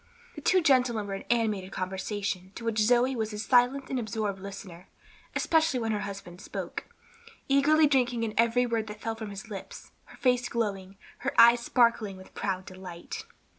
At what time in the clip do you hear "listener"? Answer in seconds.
4.39-4.87